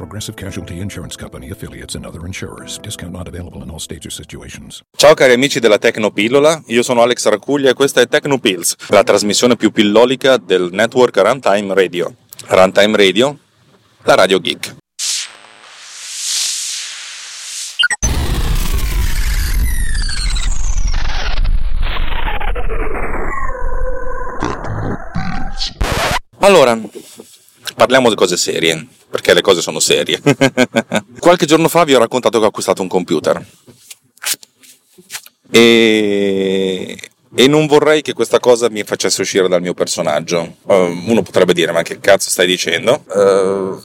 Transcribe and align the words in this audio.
Progressive 0.00 0.34
Casualty 0.34 0.80
Insurance 0.80 1.14
Company 1.14 1.50
affiliates 1.50 1.94
and 1.94 2.06
other 2.06 2.24
insurers. 2.24 2.78
Discount 2.80 3.12
not 3.12 3.28
available 3.28 3.62
in 3.62 3.68
all 3.68 3.78
states 3.78 4.06
or 4.06 4.10
situations. 4.10 4.80
Ciao 4.96 5.12
cari 5.12 5.34
amici 5.34 5.60
della 5.60 5.76
Tecnopillola, 5.76 6.62
io 6.68 6.82
sono 6.82 7.02
Alex 7.02 7.28
Racuglia 7.28 7.68
e 7.68 7.74
questa 7.74 8.00
è 8.00 8.08
Tecnopills, 8.08 8.76
la 8.88 9.04
trasmissione 9.04 9.56
più 9.56 9.70
pillolica 9.70 10.38
del 10.38 10.70
network 10.72 11.18
Runtime 11.18 11.74
Radio. 11.74 12.14
Runtime 12.46 12.96
Radio, 12.96 13.38
la 14.04 14.14
radio 14.14 14.40
geek. 14.40 14.76
Allora, 26.38 26.80
parliamo 27.76 28.08
di 28.08 28.14
cose 28.14 28.38
serie, 28.38 28.86
perché 29.30 29.34
le 29.34 29.40
cose 29.42 29.60
sono 29.60 29.80
serie. 29.80 30.20
Qualche 31.18 31.46
giorno 31.46 31.68
fa 31.68 31.84
vi 31.84 31.94
ho 31.94 31.98
raccontato 31.98 32.38
che 32.38 32.44
ho 32.44 32.48
acquistato 32.48 32.82
un 32.82 32.88
computer. 32.88 33.44
E, 35.50 36.98
e 37.34 37.48
non 37.48 37.66
vorrei 37.66 38.02
che 38.02 38.12
questa 38.12 38.38
cosa 38.38 38.68
mi 38.70 38.82
facesse 38.84 39.20
uscire 39.20 39.48
dal 39.48 39.60
mio 39.60 39.74
personaggio. 39.74 40.56
Uh, 40.62 40.74
uno 41.06 41.22
potrebbe 41.22 41.52
dire, 41.52 41.72
ma 41.72 41.82
che 41.82 42.00
cazzo 42.00 42.30
stai 42.30 42.46
dicendo? 42.46 43.04
Uh, 43.08 43.80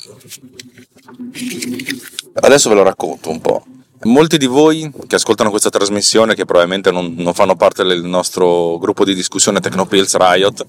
adesso 2.33 2.69
ve 2.69 2.75
lo 2.75 2.83
racconto 2.83 3.29
un 3.29 3.41
po'. 3.41 3.65
Molti 4.03 4.37
di 4.37 4.45
voi 4.45 4.91
che 5.07 5.15
ascoltano 5.15 5.49
questa 5.49 5.69
trasmissione, 5.69 6.35
che 6.35 6.45
probabilmente 6.45 6.91
non, 6.91 7.15
non 7.17 7.33
fanno 7.33 7.55
parte 7.55 7.83
del 7.83 8.03
nostro 8.03 8.77
gruppo 8.77 9.03
di 9.03 9.15
discussione 9.15 9.59
Tecnopills 9.59 10.15
Riot, 10.15 10.65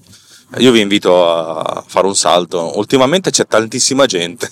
io 0.59 0.71
vi 0.71 0.79
invito 0.79 1.29
a 1.29 1.83
fare 1.85 2.07
un 2.07 2.15
salto. 2.15 2.77
Ultimamente 2.77 3.31
c'è 3.31 3.45
tantissima 3.45 4.05
gente, 4.05 4.49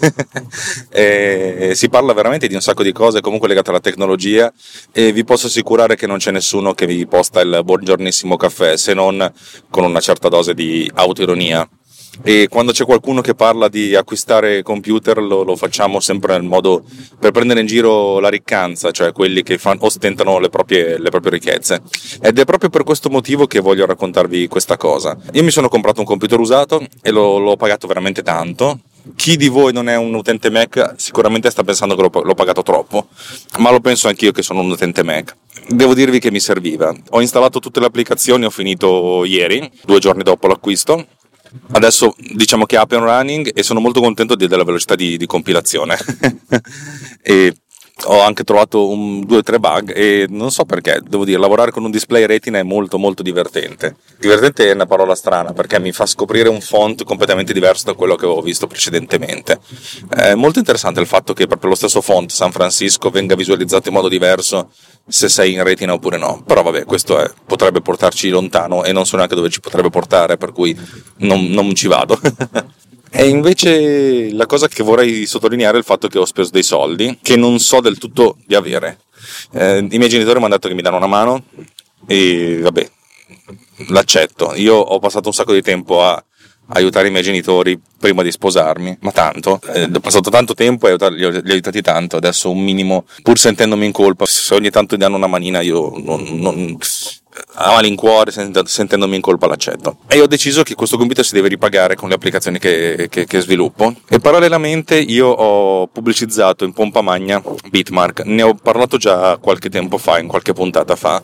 si 1.74 1.90
parla 1.90 2.14
veramente 2.14 2.48
di 2.48 2.54
un 2.54 2.62
sacco 2.62 2.84
di 2.84 2.92
cose 2.92 3.22
comunque 3.22 3.48
legate 3.48 3.70
alla 3.70 3.80
tecnologia 3.80 4.52
e 4.92 5.12
vi 5.14 5.24
posso 5.24 5.48
assicurare 5.48 5.96
che 5.96 6.08
non 6.08 6.18
c'è 6.18 6.32
nessuno 6.32 6.74
che 6.74 6.86
vi 6.86 7.08
posta 7.08 7.40
il 7.42 7.62
buongiornissimo 7.64 8.36
caffè 8.36 8.78
se 8.78 8.94
non 8.94 9.32
con 9.70 9.84
una 9.84 10.02
certa 10.02 10.28
dose 10.28 10.54
di 10.54 10.90
autoironia 10.94 11.68
e 12.24 12.48
quando 12.50 12.72
c'è 12.72 12.86
qualcuno 12.86 13.22
che 13.22 13.36
parla 13.36 13.68
di 13.68 13.96
acquistare 13.96 14.64
computer 14.64 15.18
lo, 15.18 15.44
lo, 15.44 15.56
facciamo 15.56 16.00
sempre 16.00 16.34
nel 16.34 16.44
modo 16.44 16.84
per 17.20 17.32
prendere 17.32 17.62
in 17.62 17.66
giro 17.66 18.20
la 18.20 18.30
riccanza, 18.30 18.92
cioè 18.92 19.12
quelli 19.12 19.44
che 19.44 19.58
fan, 19.58 19.78
ostentano 19.80 20.40
le 20.40 20.50
proprie, 20.50 21.00
le 21.00 21.10
proprie, 21.10 21.32
ricchezze. 21.32 21.82
Ed 22.22 22.40
è 22.40 22.46
proprio 22.46 22.70
per 22.70 22.84
questo 22.84 23.10
motivo 23.10 23.48
che 23.48 23.60
voglio 23.60 23.86
raccontarvi 23.86 24.48
questa 24.48 24.78
cosa. 24.78 25.18
Io 25.34 25.44
mi 25.44 25.52
sono 25.52 25.70
comprato 25.70 26.00
un 26.00 26.06
computer 26.06 26.40
usato 26.40 26.86
e 27.02 27.12
lo, 27.12 27.38
l'ho 27.38 27.56
pagato 27.56 27.88
veramente 27.88 28.22
tanto. 28.22 28.80
Chi 29.16 29.38
di 29.38 29.50
voi 29.50 29.72
non 29.72 29.88
è 29.88 29.96
un 29.96 30.16
utente 30.16 30.50
Mac 30.50 30.96
sicuramente 30.98 31.52
sta 31.52 31.64
pensando 31.64 31.96
che 31.96 32.02
l'ho, 32.02 32.24
l'ho 32.24 32.34
pagato 32.34 32.64
troppo, 32.64 33.08
ma 33.60 33.70
lo 33.70 33.80
penso 33.80 34.08
anch'io 34.08 34.32
che 34.32 34.42
sono 34.42 34.62
un 34.62 34.72
utente 34.72 35.04
Mac. 35.04 35.36
Devo 35.68 35.94
dirvi 35.94 36.20
che 36.20 36.32
mi 36.32 36.40
serviva. 36.40 36.94
Ho 37.12 37.22
installato 37.22 37.60
tutte 37.60 37.80
le 37.80 37.86
applicazioni, 37.88 38.46
ho 38.46 38.50
finito 38.50 39.24
ieri, 39.26 39.70
due 39.84 40.00
giorni 40.00 40.24
dopo 40.24 40.48
l'acquisto 40.48 41.06
Adesso 41.72 42.16
diciamo 42.18 42.66
che 42.66 42.78
è 42.78 42.80
up 42.80 42.92
and 42.92 43.04
running 43.04 43.52
e 43.54 43.64
sono 43.64 43.80
molto 43.80 44.02
contento 44.02 44.36
della 44.36 44.64
velocità 44.64 44.96
di, 44.96 45.18
di 45.18 45.26
compilazione. 45.26 45.98
e 47.22 47.56
ho 48.04 48.22
anche 48.22 48.44
trovato 48.44 48.90
un, 48.90 49.22
due 49.26 49.38
o 49.38 49.42
tre 49.42 49.58
bug 49.58 49.94
e 49.96 50.26
non 50.30 50.52
so 50.52 50.66
perché, 50.66 51.00
devo 51.08 51.24
dire, 51.24 51.40
lavorare 51.40 51.72
con 51.72 51.84
un 51.86 51.92
display 51.92 52.26
retina 52.26 52.60
è 52.60 52.64
molto 52.64 52.98
molto 52.98 53.24
divertente. 53.24 53.96
Divertente 54.20 54.70
è 54.70 54.74
una 54.74 54.86
parola 54.86 55.16
strana 55.16 55.54
perché 55.54 55.80
mi 55.80 55.92
fa 55.94 56.06
scoprire 56.06 56.50
un 56.50 56.60
font 56.60 57.04
completamente 57.04 57.54
diverso 57.54 57.86
da 57.86 57.94
quello 57.94 58.16
che 58.16 58.26
avevo 58.26 58.42
visto 58.42 58.68
precedentemente. 58.68 59.60
È 60.10 60.36
molto 60.36 60.60
interessante 60.60 61.00
il 61.00 61.08
fatto 61.08 61.34
che 61.34 61.48
proprio 61.48 61.70
lo 61.70 61.76
stesso 61.76 62.02
font 62.02 62.32
San 62.32 62.52
Francisco 62.52 63.10
venga 63.10 63.36
visualizzato 63.36 63.88
in 63.88 63.96
modo 63.96 64.10
diverso 64.10 64.70
se 65.08 65.30
sei 65.30 65.54
in 65.54 65.64
retina 65.64 65.94
oppure 65.94 66.18
no. 66.18 66.44
Però 66.46 66.62
vabbè, 66.64 66.84
questo 66.84 67.20
è, 67.20 67.32
potrebbe 67.46 67.82
portarci 67.82 68.30
lontano 68.30 68.84
e 68.84 68.92
non 68.92 69.06
so 69.06 69.16
neanche 69.16 69.36
dove 69.36 69.50
ci 69.50 69.62
potrebbe 69.62 69.90
portare, 69.90 70.38
per 70.38 70.52
cui 70.52 70.78
non, 71.18 71.46
non 71.46 71.74
ci 71.74 71.88
vado. 71.88 72.20
E 73.18 73.30
invece 73.30 74.34
la 74.34 74.46
cosa 74.46 74.68
che 74.68 74.84
vorrei 74.84 75.26
sottolineare 75.26 75.78
è 75.78 75.80
il 75.80 75.86
fatto 75.86 76.10
che 76.10 76.20
ho 76.20 76.26
speso 76.26 76.52
dei 76.52 76.64
soldi 76.64 77.18
che 77.22 77.38
non 77.38 77.60
so 77.60 77.80
del 77.80 77.98
tutto 77.98 78.36
di 78.46 78.56
avere. 78.56 79.00
Eh, 79.54 79.88
I 79.90 79.98
miei 79.98 80.10
genitori 80.10 80.38
mi 80.38 80.44
hanno 80.44 80.56
detto 80.56 80.68
che 80.68 80.74
mi 80.74 80.82
danno 80.82 80.98
una 80.98 81.08
mano 81.08 81.46
e 82.06 82.60
vabbè, 82.62 82.90
l'accetto. 83.88 84.54
Io 84.56 84.76
ho 84.76 85.00
passato 85.00 85.30
un 85.30 85.34
sacco 85.34 85.54
di 85.54 85.62
tempo 85.62 86.04
a 86.04 86.22
aiutare 86.68 87.08
i 87.08 87.12
miei 87.12 87.24
genitori 87.24 87.80
prima 87.98 88.22
di 88.22 88.32
sposarmi, 88.32 88.98
ma 89.00 89.12
tanto, 89.12 89.62
eh, 89.74 89.84
ho 89.84 90.00
passato 90.02 90.30
tanto 90.30 90.54
tempo 90.54 90.88
e 90.88 90.96
li 90.96 91.24
ho, 91.24 91.30
li 91.30 91.40
ho 91.40 91.54
aiutati 91.54 91.82
tanto, 91.82 92.18
adesso 92.18 92.52
un 92.52 92.62
minimo, 92.62 93.06
pur 93.22 93.40
sentendomi 93.40 93.86
in 93.86 93.92
colpa, 93.94 94.26
se 94.26 94.54
ogni 94.56 94.72
tanto 94.72 94.96
mi 94.96 95.02
danno 95.02 95.16
una 95.16 95.28
manina 95.28 95.62
io 95.62 95.94
non, 95.98 96.24
non 96.34 96.78
a 97.56 97.72
malincuore, 97.72 98.32
sentendomi 98.32 99.16
in 99.16 99.22
colpa 99.22 99.48
l'accetto. 99.48 99.98
E 100.08 100.22
ho 100.22 100.28
deciso 100.28 100.64
che 100.64 100.76
questo 100.76 100.98
computer 100.98 101.26
si 101.26 101.34
deve 101.34 101.48
ripagare 101.48 101.96
con 101.96 102.10
le 102.10 102.16
applicazioni 102.16 102.60
che, 102.60 103.08
che, 103.10 103.26
che, 103.26 103.40
sviluppo. 103.42 103.94
E 104.08 104.20
parallelamente 104.20 104.98
io 104.98 105.28
ho 105.28 105.88
pubblicizzato 105.88 106.66
in 106.66 106.74
pompa 106.74 107.02
magna 107.02 107.42
Bitmark, 107.70 108.22
ne 108.26 108.44
ho 108.44 108.54
parlato 108.54 108.98
già 108.98 109.38
qualche 109.38 109.70
tempo 109.70 109.98
fa, 109.98 110.20
in 110.20 110.28
qualche 110.28 110.54
puntata 110.54 110.96
fa. 110.96 111.24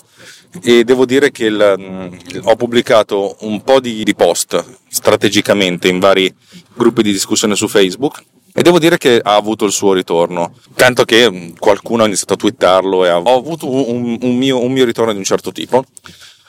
E 0.61 0.83
devo 0.83 1.05
dire 1.05 1.31
che 1.31 1.45
il, 1.45 1.75
mm, 1.79 2.13
ho 2.43 2.55
pubblicato 2.55 3.38
un 3.41 3.63
po' 3.63 3.79
di, 3.79 4.03
di 4.03 4.13
post 4.13 4.63
strategicamente 4.89 5.88
in 5.88 5.99
vari 5.99 6.33
gruppi 6.73 7.03
di 7.03 7.11
discussione 7.11 7.55
su 7.55 7.69
Facebook 7.69 8.22
e 8.53 8.62
devo 8.62 8.79
dire 8.79 8.97
che 8.97 9.19
ha 9.23 9.35
avuto 9.35 9.66
il 9.66 9.72
suo 9.72 9.94
ritorno, 9.94 10.53
tanto 10.75 11.06
che 11.06 11.29
mm, 11.31 11.51
qualcuno 11.57 12.03
ha 12.03 12.07
iniziato 12.07 12.34
a 12.34 12.38
twittarlo 12.38 13.06
e 13.06 13.12
ho 13.12 13.38
avuto 13.38 13.69
un, 13.69 14.17
un, 14.22 14.38
mio, 14.38 14.62
un 14.62 14.72
mio 14.72 14.85
ritorno 14.85 15.12
di 15.12 15.17
un 15.17 15.23
certo 15.23 15.51
tipo 15.51 15.85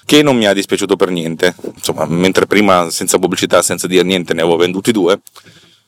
che 0.05 0.23
non 0.23 0.37
mi 0.37 0.47
ha 0.47 0.53
dispiaciuto 0.53 0.97
per 0.97 1.11
niente. 1.11 1.55
Insomma, 1.75 2.05
mentre 2.07 2.47
prima 2.47 2.91
senza 2.91 3.19
pubblicità, 3.19 3.63
senza 3.63 3.87
dire 3.87 4.03
niente, 4.03 4.35
ne 4.35 4.41
avevo 4.43 4.57
venduti 4.57 4.91
due, 4.91 5.21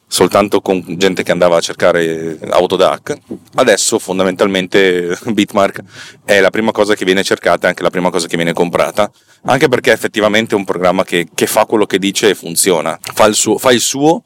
soltanto 0.07 0.61
con 0.61 0.83
gente 0.97 1.23
che 1.23 1.33
andava 1.33 1.57
a 1.57 1.61
cercare 1.61 2.39
Autodac, 2.51 3.19
adesso 3.55 3.99
fondamentalmente 3.99 5.19
Bitmark 5.27 5.83
è 6.25 6.41
la 6.41 6.51
prima 6.51 6.71
cosa 6.71 6.95
che 6.95 7.05
viene 7.05 7.25
cercata 7.25 7.67
e 7.67 7.71
anche 7.71 7.83
la 7.83 7.91
prima 7.91 8.11
cosa 8.11 8.29
che 8.29 8.37
viene 8.37 8.53
comprata, 8.53 9.11
anche 9.47 9.69
perché 9.69 9.93
effettivamente 9.93 10.55
è 10.55 10.59
un 10.59 10.65
programma 10.65 11.05
che, 11.05 11.29
che 11.35 11.47
fa 11.47 11.65
quello 11.67 11.87
che 11.87 11.99
dice 11.99 12.31
e 12.31 12.35
funziona, 12.35 12.99
fa 13.01 13.27
il 13.27 13.35
suo, 13.35 13.59
fa 13.59 13.73
il 13.73 13.81
suo 13.81 14.23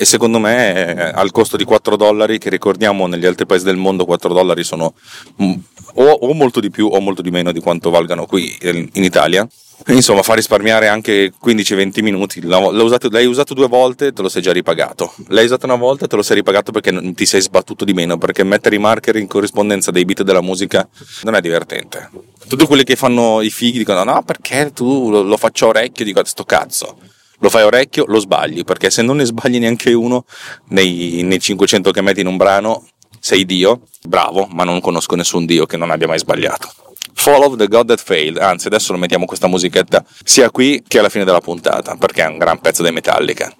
e 0.00 0.04
secondo 0.04 0.38
me 0.38 0.94
eh, 0.94 1.02
al 1.12 1.32
costo 1.32 1.56
di 1.56 1.64
4 1.64 1.96
dollari, 1.96 2.38
che 2.38 2.50
ricordiamo 2.50 3.08
negli 3.08 3.26
altri 3.26 3.46
paesi 3.46 3.64
del 3.64 3.76
mondo 3.76 4.04
4 4.04 4.32
dollari 4.32 4.62
sono 4.62 4.94
mm, 5.42 5.52
o, 5.94 6.04
o, 6.04 6.32
molto 6.34 6.60
di 6.60 6.70
più 6.70 6.86
o 6.86 7.00
molto 7.00 7.20
di 7.20 7.32
meno 7.32 7.50
di 7.50 7.58
quanto 7.58 7.90
valgano 7.90 8.24
qui 8.24 8.56
in 8.62 9.02
Italia. 9.02 9.44
Insomma, 9.88 10.22
fa 10.22 10.34
risparmiare 10.34 10.86
anche 10.86 11.32
15-20 11.44 12.02
minuti. 12.04 12.40
Usato, 12.44 13.08
l'hai 13.10 13.26
usato 13.26 13.54
due 13.54 13.66
volte, 13.66 14.12
te 14.12 14.22
lo 14.22 14.28
sei 14.28 14.40
già 14.40 14.52
ripagato. 14.52 15.12
L'hai 15.28 15.46
usato 15.46 15.66
una 15.66 15.74
volta, 15.74 16.06
te 16.06 16.14
lo 16.14 16.22
sei 16.22 16.36
ripagato 16.36 16.70
perché 16.70 17.12
ti 17.14 17.26
sei 17.26 17.40
sbattuto 17.40 17.84
di 17.84 17.92
meno. 17.92 18.18
Perché 18.18 18.44
mettere 18.44 18.76
i 18.76 18.78
marker 18.78 19.16
in 19.16 19.26
corrispondenza 19.26 19.90
dei 19.90 20.04
beat 20.04 20.22
della 20.22 20.42
musica 20.42 20.88
non 21.22 21.34
è 21.34 21.40
divertente. 21.40 22.08
Tutti 22.46 22.66
quelli 22.66 22.84
che 22.84 22.94
fanno 22.94 23.40
i 23.40 23.50
fighi 23.50 23.78
dicono: 23.78 24.04
No, 24.04 24.22
perché 24.22 24.70
tu 24.72 25.10
lo, 25.10 25.22
lo 25.22 25.36
faccio 25.36 25.66
a 25.66 25.68
orecchio? 25.68 26.04
Dico: 26.04 26.24
Sto 26.24 26.44
cazzo 26.44 26.98
lo 27.38 27.48
fai 27.48 27.62
orecchio, 27.62 28.04
lo 28.06 28.18
sbagli, 28.18 28.64
perché 28.64 28.90
se 28.90 29.02
non 29.02 29.16
ne 29.16 29.24
sbagli 29.24 29.58
neanche 29.58 29.92
uno 29.92 30.24
nei, 30.68 31.22
nei 31.22 31.40
500 31.40 31.90
che 31.90 32.00
metti 32.00 32.20
in 32.20 32.26
un 32.26 32.36
brano, 32.36 32.86
sei 33.20 33.44
Dio, 33.44 33.82
bravo, 34.02 34.46
ma 34.50 34.64
non 34.64 34.80
conosco 34.80 35.14
nessun 35.16 35.46
Dio 35.46 35.66
che 35.66 35.76
non 35.76 35.90
abbia 35.90 36.06
mai 36.06 36.18
sbagliato. 36.18 36.70
Follow 37.14 37.56
the 37.56 37.66
God 37.66 37.88
That 37.88 38.00
Failed, 38.00 38.38
anzi 38.38 38.68
adesso 38.68 38.92
lo 38.92 38.98
mettiamo 38.98 39.24
questa 39.24 39.48
musichetta 39.48 40.04
sia 40.22 40.50
qui 40.50 40.84
che 40.86 40.98
alla 41.00 41.08
fine 41.08 41.24
della 41.24 41.40
puntata, 41.40 41.96
perché 41.96 42.22
è 42.22 42.28
un 42.28 42.38
gran 42.38 42.60
pezzo 42.60 42.82
dei 42.82 42.92
Metallica. 42.92 43.52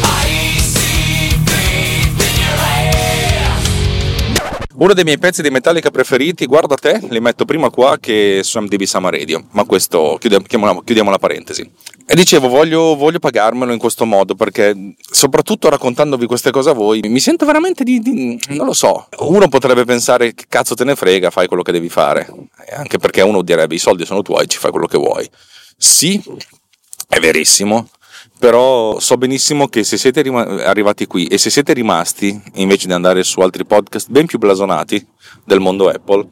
Uno 4.80 4.94
dei 4.94 5.02
miei 5.02 5.18
pezzi 5.18 5.42
di 5.42 5.50
Metallica 5.50 5.90
preferiti, 5.90 6.46
guarda 6.46 6.76
te, 6.76 7.00
li 7.10 7.18
metto 7.18 7.44
prima 7.44 7.68
qua 7.68 7.98
che 7.98 8.42
su 8.44 8.60
MDB 8.60 8.82
Summer 8.84 9.12
Radio, 9.12 9.44
ma 9.50 9.64
questo 9.64 10.16
chiudiamo, 10.20 10.82
chiudiamo 10.84 11.10
la 11.10 11.18
parentesi. 11.18 11.68
E 12.06 12.14
dicevo, 12.14 12.46
voglio, 12.46 12.94
voglio, 12.94 13.18
pagarmelo 13.18 13.72
in 13.72 13.78
questo 13.80 14.04
modo 14.04 14.36
perché, 14.36 14.94
soprattutto 14.98 15.68
raccontandovi 15.68 16.26
queste 16.26 16.52
cose 16.52 16.70
a 16.70 16.74
voi, 16.74 17.00
mi 17.00 17.18
sento 17.18 17.44
veramente 17.44 17.82
di, 17.82 17.98
di, 17.98 18.40
non 18.50 18.66
lo 18.66 18.72
so. 18.72 19.08
Uno 19.18 19.48
potrebbe 19.48 19.84
pensare 19.84 20.32
che 20.32 20.44
cazzo 20.48 20.76
te 20.76 20.84
ne 20.84 20.94
frega, 20.94 21.30
fai 21.30 21.48
quello 21.48 21.62
che 21.64 21.72
devi 21.72 21.88
fare. 21.88 22.32
Anche 22.76 22.98
perché 22.98 23.22
uno 23.22 23.42
direbbe 23.42 23.74
i 23.74 23.78
soldi 23.78 24.06
sono 24.06 24.22
tuoi, 24.22 24.46
ci 24.46 24.58
fai 24.58 24.70
quello 24.70 24.86
che 24.86 24.96
vuoi. 24.96 25.28
Sì, 25.76 26.22
è 27.08 27.18
verissimo, 27.18 27.88
però 28.38 29.00
so 29.00 29.16
benissimo 29.16 29.68
che 29.68 29.82
se 29.84 29.96
siete 29.96 30.20
arrivati 30.20 31.06
qui 31.06 31.26
e 31.26 31.38
se 31.38 31.50
siete 31.50 31.72
rimasti 31.72 32.40
invece 32.54 32.86
di 32.86 32.92
andare 32.92 33.24
su 33.24 33.40
altri 33.40 33.64
podcast 33.64 34.08
ben 34.10 34.26
più 34.26 34.38
blasonati 34.38 35.04
del 35.44 35.60
mondo 35.60 35.88
Apple, 35.88 36.28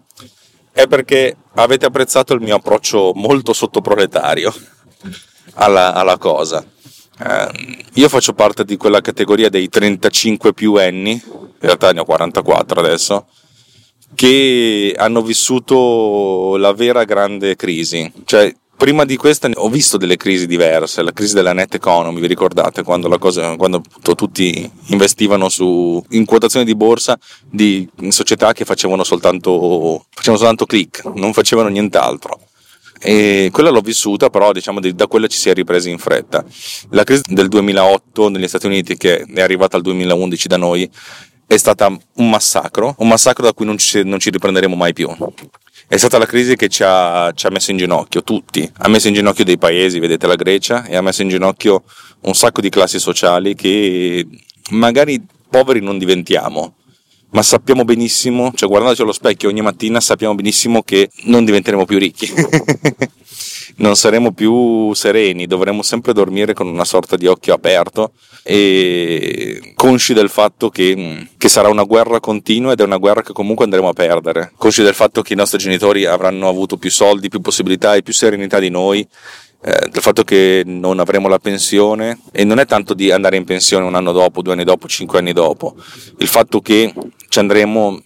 è 0.72 0.86
perché 0.86 1.36
avete 1.54 1.86
apprezzato 1.86 2.34
il 2.34 2.40
mio 2.40 2.56
approccio 2.56 3.12
molto 3.14 3.52
sottoproletario 3.52 4.54
alla, 5.54 5.94
alla 5.94 6.18
cosa. 6.18 6.64
Eh, 7.18 7.84
io 7.94 8.08
faccio 8.08 8.34
parte 8.34 8.64
di 8.64 8.76
quella 8.76 9.00
categoria 9.00 9.48
dei 9.48 9.68
35 9.68 10.52
più 10.52 10.74
anni, 10.74 11.12
in 11.12 11.54
realtà 11.58 11.92
ne 11.92 12.00
ho 12.00 12.04
44 12.04 12.78
adesso, 12.78 13.26
che 14.14 14.94
hanno 14.96 15.22
vissuto 15.22 16.56
la 16.58 16.72
vera 16.72 17.04
grande 17.04 17.56
crisi. 17.56 18.12
Cioè, 18.24 18.54
prima 18.76 19.04
di 19.04 19.16
questa 19.16 19.48
ho 19.54 19.68
visto 19.68 19.96
delle 19.96 20.16
crisi 20.16 20.46
diverse, 20.46 21.02
la 21.02 21.12
crisi 21.12 21.34
della 21.34 21.52
net 21.52 21.74
economy, 21.74 22.20
vi 22.20 22.26
ricordate 22.26 22.82
quando, 22.82 23.08
cosa, 23.18 23.56
quando 23.56 23.82
tutti 24.14 24.70
investivano 24.86 25.48
su, 25.48 26.04
in 26.10 26.24
quotazioni 26.24 26.64
di 26.64 26.74
borsa 26.74 27.18
di 27.48 27.88
società 28.08 28.52
che 28.52 28.64
facevano 28.64 29.02
soltanto, 29.02 30.04
facevano 30.10 30.38
soltanto 30.38 30.66
click, 30.66 31.04
non 31.14 31.32
facevano 31.32 31.68
nient'altro. 31.68 32.40
E 32.98 33.50
quella 33.52 33.70
l'ho 33.70 33.80
vissuta, 33.80 34.30
però 34.30 34.52
diciamo 34.52 34.80
da 34.80 35.06
quella 35.06 35.26
ci 35.26 35.38
si 35.38 35.50
è 35.50 35.54
ripresi 35.54 35.90
in 35.90 35.98
fretta. 35.98 36.44
La 36.90 37.04
crisi 37.04 37.22
del 37.28 37.48
2008 37.48 38.28
negli 38.28 38.48
Stati 38.48 38.66
Uniti, 38.66 38.96
che 38.96 39.18
è 39.22 39.40
arrivata 39.40 39.76
al 39.76 39.82
2011 39.82 40.48
da 40.48 40.56
noi, 40.56 40.90
è 41.46 41.56
stata 41.56 41.86
un 41.86 42.28
massacro, 42.30 42.94
un 42.98 43.08
massacro 43.08 43.44
da 43.44 43.52
cui 43.52 43.64
non 43.64 43.78
ci, 43.78 44.02
non 44.02 44.18
ci 44.18 44.30
riprenderemo 44.30 44.74
mai 44.74 44.92
più. 44.92 45.08
È 45.88 45.96
stata 45.96 46.18
la 46.18 46.26
crisi 46.26 46.56
che 46.56 46.68
ci 46.68 46.82
ha, 46.84 47.30
ci 47.32 47.46
ha, 47.46 47.50
messo 47.50 47.70
in 47.70 47.76
ginocchio 47.76 48.24
tutti, 48.24 48.68
ha 48.78 48.88
messo 48.88 49.06
in 49.06 49.14
ginocchio 49.14 49.44
dei 49.44 49.56
paesi, 49.56 50.00
vedete 50.00 50.26
la 50.26 50.34
Grecia, 50.34 50.84
e 50.84 50.96
ha 50.96 51.00
messo 51.00 51.22
in 51.22 51.28
ginocchio 51.28 51.84
un 52.22 52.34
sacco 52.34 52.60
di 52.60 52.70
classi 52.70 52.98
sociali 52.98 53.54
che 53.54 54.26
magari 54.70 55.24
poveri 55.48 55.80
non 55.80 55.96
diventiamo, 55.96 56.74
ma 57.30 57.42
sappiamo 57.42 57.84
benissimo, 57.84 58.52
cioè 58.54 58.68
guardandoci 58.68 59.02
allo 59.02 59.12
specchio 59.12 59.48
ogni 59.48 59.62
mattina 59.62 60.00
sappiamo 60.00 60.34
benissimo 60.34 60.82
che 60.82 61.08
non 61.24 61.44
diventeremo 61.44 61.84
più 61.84 61.98
ricchi. 61.98 62.32
non 63.76 63.96
saremo 63.96 64.32
più 64.32 64.92
sereni, 64.94 65.46
dovremo 65.46 65.82
sempre 65.82 66.12
dormire 66.12 66.54
con 66.54 66.66
una 66.66 66.84
sorta 66.84 67.16
di 67.16 67.26
occhio 67.26 67.54
aperto 67.54 68.12
e 68.42 69.72
consci 69.74 70.14
del 70.14 70.28
fatto 70.28 70.70
che, 70.70 71.28
che, 71.36 71.48
sarà 71.48 71.68
una 71.68 71.82
guerra 71.82 72.20
continua 72.20 72.72
ed 72.72 72.80
è 72.80 72.84
una 72.84 72.96
guerra 72.96 73.22
che 73.22 73.32
comunque 73.32 73.64
andremo 73.64 73.88
a 73.88 73.92
perdere, 73.92 74.52
consci 74.56 74.82
del 74.82 74.94
fatto 74.94 75.22
che 75.22 75.32
i 75.32 75.36
nostri 75.36 75.58
genitori 75.58 76.04
avranno 76.04 76.48
avuto 76.48 76.76
più 76.76 76.90
soldi, 76.90 77.28
più 77.28 77.40
possibilità 77.40 77.94
e 77.94 78.02
più 78.02 78.12
serenità 78.12 78.58
di 78.58 78.70
noi 78.70 79.06
eh, 79.62 79.88
del 79.90 80.02
fatto 80.02 80.22
che 80.22 80.62
non 80.64 81.00
avremo 81.00 81.28
la 81.28 81.38
pensione 81.38 82.20
e 82.30 82.44
non 82.44 82.58
è 82.58 82.66
tanto 82.66 82.94
di 82.94 83.10
andare 83.10 83.36
in 83.36 83.44
pensione 83.44 83.84
un 83.84 83.94
anno 83.94 84.12
dopo, 84.12 84.40
due 84.40 84.52
anni 84.52 84.64
dopo, 84.64 84.86
cinque 84.86 85.18
anni 85.18 85.32
dopo, 85.32 85.74
il 86.18 86.28
fatto 86.28 86.60
che 86.60 86.92
ci 87.28 87.38
andremo 87.38 88.00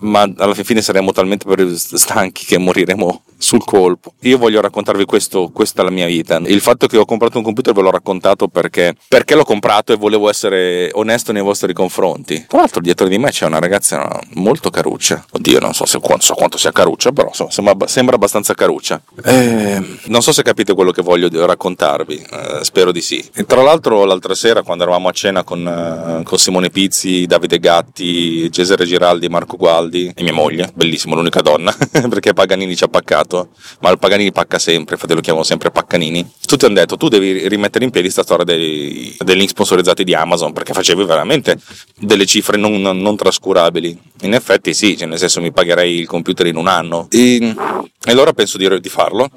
ma 0.00 0.30
alla 0.36 0.54
fine 0.54 0.82
saremo 0.82 1.12
talmente 1.12 1.46
stanchi 1.76 2.44
che 2.44 2.58
moriremo 2.58 3.22
sul 3.38 3.64
colpo. 3.64 4.14
Io 4.22 4.36
voglio 4.36 4.60
raccontarvi 4.60 5.04
questo, 5.04 5.50
questa 5.52 5.82
è 5.82 5.84
la 5.84 5.90
mia 5.90 6.06
vita. 6.06 6.40
Il 6.44 6.60
fatto 6.60 6.86
che 6.86 6.96
ho 6.96 7.04
comprato 7.04 7.38
un 7.38 7.44
computer 7.44 7.72
ve 7.72 7.82
l'ho 7.82 7.90
raccontato 7.90 8.48
perché, 8.48 8.94
perché 9.06 9.34
l'ho 9.34 9.44
comprato 9.44 9.92
e 9.92 9.96
volevo 9.96 10.28
essere 10.28 10.90
onesto 10.92 11.32
nei 11.32 11.42
vostri 11.42 11.72
confronti. 11.72 12.46
Tra 12.48 12.58
l'altro 12.58 12.80
dietro 12.80 13.06
di 13.06 13.16
me 13.18 13.30
c'è 13.30 13.46
una 13.46 13.60
ragazza 13.60 14.20
molto 14.34 14.70
caruccia. 14.70 15.24
Oddio, 15.30 15.60
non 15.60 15.72
so, 15.72 15.86
se, 15.86 16.00
non 16.06 16.20
so 16.20 16.34
quanto 16.34 16.58
sia 16.58 16.72
caruccia, 16.72 17.12
però 17.12 17.32
so, 17.32 17.48
sembra, 17.50 17.86
sembra, 17.86 18.16
abbastanza 18.16 18.54
caruccia. 18.54 19.00
Eh, 19.24 19.82
non 20.06 20.20
so 20.20 20.32
se 20.32 20.42
capite 20.42 20.74
quello 20.74 20.90
che 20.90 21.02
voglio 21.02 21.46
raccontarvi, 21.46 22.26
eh, 22.30 22.64
spero 22.64 22.90
di 22.90 23.00
sì. 23.00 23.24
E 23.34 23.44
tra 23.44 23.62
l'altro 23.62 24.04
l'altra 24.04 24.34
sera 24.34 24.62
quando 24.62 24.82
eravamo 24.82 25.08
a 25.08 25.12
cena 25.12 25.44
con, 25.44 25.66
eh, 25.66 26.22
con 26.24 26.38
Simone 26.38 26.70
Pizzi, 26.70 27.26
Davide 27.26 27.60
Gatti, 27.60 28.50
Cesare 28.50 28.84
Giraldi, 28.84 29.28
Marco 29.28 29.56
Gualdi 29.56 29.87
e 29.88 30.22
mia 30.22 30.32
moglie, 30.32 30.70
bellissimo, 30.74 31.14
l'unica 31.14 31.40
donna, 31.40 31.74
perché 32.08 32.32
Paganini 32.32 32.76
ci 32.76 32.84
ha 32.84 32.88
paccato 32.88 33.50
ma 33.80 33.90
il 33.90 33.98
Paganini 33.98 34.32
pacca 34.32 34.58
sempre, 34.58 34.94
infatti 34.94 35.14
lo 35.14 35.20
chiamano 35.20 35.44
sempre 35.44 35.70
Paccanini. 35.70 36.28
Tutti 36.44 36.64
hanno 36.64 36.74
detto 36.74 36.96
tu 36.96 37.08
devi 37.08 37.48
rimettere 37.48 37.84
in 37.84 37.90
piedi 37.90 38.10
questa 38.10 38.22
storia 38.22 38.44
dei, 38.44 39.16
link 39.24 39.50
sponsorizzati 39.50 40.04
di 40.04 40.14
Amazon 40.14 40.52
perché 40.52 40.72
facevi 40.72 41.04
veramente 41.04 41.58
delle 41.98 42.26
cifre 42.26 42.56
non, 42.56 42.80
non, 42.80 42.98
non 42.98 43.16
trascurabili. 43.16 43.98
In 44.22 44.34
effetti 44.34 44.74
sì, 44.74 44.96
cioè 44.96 45.06
nel 45.06 45.18
senso 45.18 45.40
mi 45.40 45.52
pagherei 45.52 45.98
il 45.98 46.06
computer 46.06 46.46
in 46.46 46.56
un 46.56 46.66
anno. 46.66 47.06
E, 47.10 47.36
e 47.36 48.10
allora 48.10 48.32
penso 48.32 48.58
di, 48.58 48.80
di, 48.80 48.88
farlo, 48.88 49.30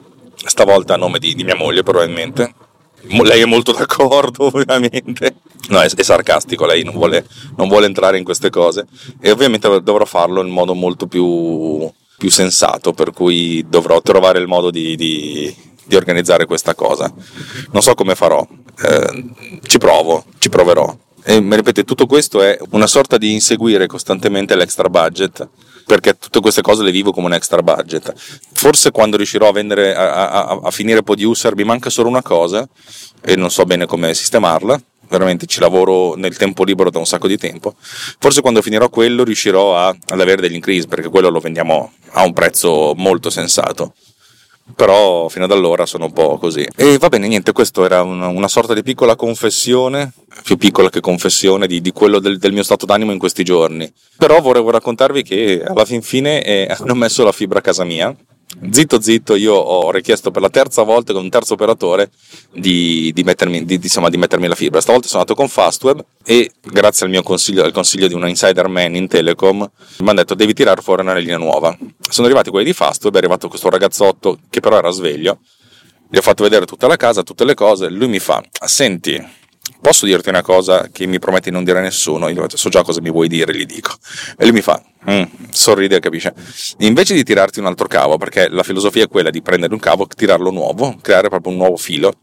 stavolta 0.45 0.95
a 0.95 0.97
nome 0.97 1.19
di, 1.19 1.35
di 1.35 1.43
mia 1.43 1.55
moglie 1.55 1.83
probabilmente. 1.83 2.53
Lei 3.07 3.41
è 3.41 3.45
molto 3.45 3.71
d'accordo, 3.77 4.45
ovviamente. 4.45 5.35
No, 5.69 5.79
è, 5.79 5.89
è 5.89 6.03
sarcastico, 6.03 6.65
lei 6.65 6.83
non 6.83 6.93
vuole, 6.93 7.25
non 7.55 7.67
vuole, 7.67 7.85
entrare 7.85 8.17
in 8.17 8.23
queste 8.23 8.49
cose. 8.49 8.85
E 9.19 9.31
ovviamente 9.31 9.67
dovrò 9.81 10.05
farlo 10.05 10.41
in 10.41 10.49
modo 10.49 10.73
molto 10.73 11.07
più 11.07 11.89
più 12.21 12.29
sensato, 12.29 12.93
per 12.93 13.13
cui 13.13 13.65
dovrò 13.67 13.99
trovare 13.99 14.37
il 14.37 14.45
modo 14.45 14.69
di, 14.69 14.95
di, 14.95 15.51
di 15.83 15.95
organizzare 15.95 16.45
questa 16.45 16.75
cosa. 16.75 17.11
Non 17.71 17.81
so 17.81 17.95
come 17.95 18.13
farò, 18.13 18.47
eh, 18.79 19.25
ci 19.63 19.79
provo, 19.79 20.25
ci 20.37 20.47
proverò. 20.47 20.95
E 21.23 21.41
mi 21.41 21.55
ripete, 21.55 21.83
tutto 21.83 22.05
questo 22.05 22.43
è 22.43 22.59
una 22.69 22.85
sorta 22.85 23.17
di 23.17 23.33
inseguire 23.33 23.87
costantemente 23.87 24.55
l'extra 24.55 24.87
budget 24.87 25.49
perché 25.85 26.17
tutte 26.17 26.39
queste 26.39 26.61
cose 26.61 26.83
le 26.83 26.91
vivo 26.91 27.11
come 27.11 27.27
un 27.27 27.33
extra 27.33 27.61
budget. 27.61 28.13
Forse 28.53 28.91
quando 28.91 29.17
riuscirò 29.17 29.47
a, 29.47 29.51
vendere, 29.51 29.95
a, 29.95 30.29
a, 30.29 30.59
a 30.63 30.71
finire 30.71 31.03
Producer 31.03 31.55
mi 31.55 31.63
manca 31.63 31.89
solo 31.89 32.09
una 32.09 32.21
cosa 32.21 32.67
e 33.23 33.35
non 33.35 33.49
so 33.49 33.63
bene 33.65 33.85
come 33.85 34.13
sistemarla, 34.13 34.81
veramente 35.09 35.45
ci 35.45 35.59
lavoro 35.59 36.15
nel 36.15 36.37
tempo 36.37 36.63
libero 36.63 36.89
da 36.89 36.99
un 36.99 37.05
sacco 37.05 37.27
di 37.27 37.37
tempo. 37.37 37.75
Forse 37.77 38.41
quando 38.41 38.61
finirò 38.61 38.89
quello 38.89 39.23
riuscirò 39.23 39.77
a, 39.77 39.87
ad 39.87 40.19
avere 40.19 40.41
degli 40.41 40.55
increase 40.55 40.87
perché 40.87 41.09
quello 41.09 41.29
lo 41.29 41.39
vendiamo 41.39 41.91
a 42.11 42.23
un 42.23 42.33
prezzo 42.33 42.93
molto 42.95 43.29
sensato. 43.29 43.93
Però 44.75 45.27
fino 45.29 45.45
ad 45.45 45.51
allora 45.51 45.85
sono 45.85 46.05
un 46.05 46.13
po' 46.13 46.37
così. 46.37 46.67
E 46.75 46.97
va 46.97 47.09
bene, 47.09 47.27
niente, 47.27 47.51
questa 47.51 47.83
era 47.83 48.01
una, 48.01 48.27
una, 48.27 48.47
sorta 48.47 48.73
di 48.73 48.83
piccola 48.83 49.15
confessione, 49.15 50.13
più 50.43 50.57
piccola 50.57 50.89
che 50.89 50.99
confessione, 50.99 51.67
di, 51.67 51.81
di 51.81 51.91
quello 51.91 52.19
del, 52.19 52.37
del, 52.37 52.53
mio 52.53 52.63
stato 52.63 52.85
d'animo 52.85 53.11
in 53.11 53.19
questi 53.19 53.43
giorni. 53.43 53.91
Però 54.17 54.39
volevo 54.41 54.69
raccontarvi 54.71 55.23
che 55.23 55.63
alla 55.63 55.85
fin 55.85 56.01
fine 56.01 56.43
eh, 56.43 56.67
hanno 56.69 56.95
messo 56.95 57.23
la 57.23 57.31
fibra 57.31 57.59
a 57.59 57.61
casa 57.61 57.83
mia 57.83 58.15
Zitto 58.69 58.99
zitto, 58.99 59.35
io 59.35 59.53
ho 59.53 59.91
richiesto 59.91 60.29
per 60.29 60.41
la 60.41 60.49
terza 60.49 60.83
volta 60.83 61.13
con 61.13 61.23
un 61.23 61.29
terzo 61.29 61.53
operatore 61.53 62.11
di, 62.53 63.11
di, 63.13 63.23
mettermi, 63.23 63.63
di, 63.63 63.75
insomma, 63.75 64.09
di 64.09 64.17
mettermi, 64.17 64.47
la 64.47 64.55
fibra. 64.55 64.81
Stavolta 64.81 65.07
sono 65.07 65.21
andato 65.21 65.39
con 65.39 65.47
Fastweb 65.47 66.03
e 66.23 66.51
grazie 66.61 67.05
al 67.05 67.11
mio 67.11 67.23
consiglio, 67.23 67.63
al 67.63 67.71
consiglio 67.71 68.07
di 68.07 68.13
un 68.13 68.27
insider 68.27 68.67
man 68.67 68.95
in 68.95 69.07
Telecom, 69.07 69.59
mi 69.99 70.09
hanno 70.09 70.19
detto 70.19 70.35
devi 70.35 70.53
tirare 70.53 70.81
fuori 70.81 71.01
una 71.01 71.15
linea 71.15 71.37
nuova. 71.37 71.75
Sono 72.09 72.27
arrivati 72.27 72.49
quelli 72.49 72.65
di 72.65 72.73
Fastweb, 72.73 73.13
è 73.13 73.17
arrivato 73.17 73.47
questo 73.47 73.69
ragazzotto 73.69 74.39
che 74.49 74.59
però 74.59 74.77
era 74.77 74.89
sveglio, 74.91 75.39
gli 76.09 76.17
ho 76.17 76.21
fatto 76.21 76.43
vedere 76.43 76.65
tutta 76.65 76.87
la 76.87 76.97
casa, 76.97 77.23
tutte 77.23 77.45
le 77.45 77.53
cose, 77.53 77.89
lui 77.89 78.09
mi 78.09 78.19
fa, 78.19 78.43
senti, 78.65 79.23
posso 79.79 80.05
dirti 80.05 80.29
una 80.29 80.41
cosa 80.41 80.89
che 80.91 81.05
mi 81.05 81.19
prometti 81.19 81.49
di 81.49 81.55
non 81.55 81.63
dire 81.63 81.79
a 81.79 81.81
nessuno? 81.81 82.27
Io 82.29 82.47
so 82.53 82.69
già 82.69 82.83
cosa 82.83 83.01
mi 83.01 83.11
vuoi 83.11 83.27
dire, 83.27 83.55
gli 83.55 83.65
dico. 83.65 83.93
E 84.37 84.43
lui 84.43 84.53
mi 84.53 84.61
fa, 84.61 84.81
mm, 85.09 85.23
sorride 85.51 85.97
e 85.97 85.99
capisce. 85.99 86.33
Invece 86.79 87.13
di 87.13 87.23
tirarti 87.23 87.59
un 87.59 87.65
altro 87.65 87.87
cavo, 87.87 88.17
perché 88.17 88.49
la 88.49 88.63
filosofia 88.63 89.03
è 89.03 89.07
quella 89.07 89.29
di 89.29 89.41
prendere 89.41 89.73
un 89.73 89.79
cavo, 89.79 90.07
tirarlo 90.07 90.51
nuovo, 90.51 90.97
creare 91.01 91.29
proprio 91.29 91.51
un 91.51 91.57
nuovo 91.59 91.77
filo, 91.77 92.13